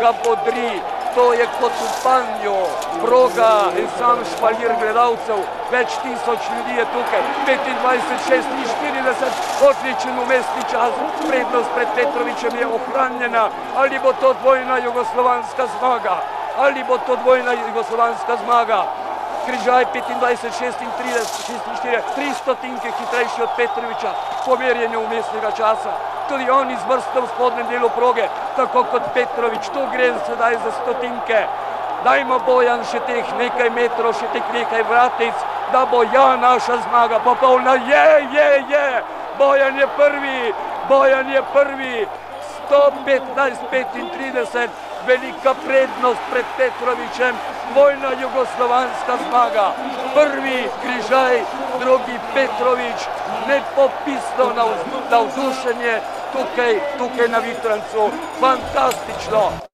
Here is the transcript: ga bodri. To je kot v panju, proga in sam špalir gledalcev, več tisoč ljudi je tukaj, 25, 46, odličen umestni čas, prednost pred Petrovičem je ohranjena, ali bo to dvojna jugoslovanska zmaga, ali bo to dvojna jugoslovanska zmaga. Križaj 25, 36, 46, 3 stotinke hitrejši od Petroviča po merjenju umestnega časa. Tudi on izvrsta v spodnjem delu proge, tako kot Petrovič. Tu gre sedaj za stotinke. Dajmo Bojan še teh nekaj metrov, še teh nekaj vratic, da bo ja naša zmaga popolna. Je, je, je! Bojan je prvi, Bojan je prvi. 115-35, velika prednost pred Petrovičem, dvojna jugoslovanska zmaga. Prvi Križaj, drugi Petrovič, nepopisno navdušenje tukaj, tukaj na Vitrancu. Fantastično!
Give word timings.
ga 0.00 0.12
bodri. 0.24 0.80
To 1.14 1.32
je 1.32 1.46
kot 1.58 1.72
v 1.72 1.86
panju, 2.04 2.58
proga 3.02 3.72
in 3.80 3.86
sam 3.98 4.20
špalir 4.32 4.74
gledalcev, 4.78 5.40
več 5.72 5.96
tisoč 6.04 6.50
ljudi 6.52 6.76
je 6.78 6.84
tukaj, 6.92 7.22
25, 7.48 8.12
46, 8.28 9.40
odličen 9.66 10.18
umestni 10.22 10.62
čas, 10.70 10.92
prednost 11.24 11.72
pred 11.74 11.88
Petrovičem 11.96 12.58
je 12.60 12.66
ohranjena, 12.66 13.48
ali 13.76 13.98
bo 13.98 14.12
to 14.20 14.34
dvojna 14.42 14.78
jugoslovanska 14.84 15.66
zmaga, 15.78 16.20
ali 16.58 16.84
bo 16.84 16.98
to 16.98 17.16
dvojna 17.24 17.56
jugoslovanska 17.66 18.36
zmaga. 18.44 18.84
Križaj 19.46 19.86
25, 19.94 20.52
36, 20.60 21.26
46, 21.80 22.14
3 22.16 22.34
stotinke 22.42 22.92
hitrejši 23.00 23.42
od 23.42 23.50
Petroviča 23.56 24.14
po 24.44 24.56
merjenju 24.60 25.00
umestnega 25.00 25.50
časa. 25.56 26.17
Tudi 26.28 26.50
on 26.50 26.70
izvrsta 26.70 27.20
v 27.20 27.28
spodnjem 27.34 27.66
delu 27.70 27.88
proge, 27.96 28.28
tako 28.56 28.84
kot 28.92 29.12
Petrovič. 29.14 29.70
Tu 29.72 29.86
gre 29.92 30.12
sedaj 30.26 30.58
za 30.64 30.72
stotinke. 30.82 31.46
Dajmo 32.04 32.38
Bojan 32.46 32.84
še 32.86 33.00
teh 33.08 33.32
nekaj 33.38 33.70
metrov, 33.74 34.12
še 34.14 34.28
teh 34.32 34.52
nekaj 34.54 34.84
vratic, 34.86 35.46
da 35.72 35.86
bo 35.88 36.04
ja 36.04 36.36
naša 36.36 36.82
zmaga 36.84 37.18
popolna. 37.24 37.74
Je, 37.88 38.04
je, 38.34 38.50
je! 38.70 38.88
Bojan 39.38 39.78
je 39.78 39.86
prvi, 39.96 40.54
Bojan 40.88 41.30
je 41.30 41.42
prvi. 41.52 42.08
115-35, 42.68 44.68
velika 45.06 45.54
prednost 45.66 46.20
pred 46.30 46.44
Petrovičem, 46.56 47.34
dvojna 47.72 48.10
jugoslovanska 48.20 49.16
zmaga. 49.28 49.72
Prvi 50.14 50.68
Križaj, 50.82 51.40
drugi 51.80 52.18
Petrovič, 52.34 53.00
nepopisno 53.48 54.46
navdušenje 55.10 56.00
tukaj, 56.32 56.80
tukaj 56.98 57.28
na 57.28 57.38
Vitrancu. 57.38 58.10
Fantastično! 58.40 59.58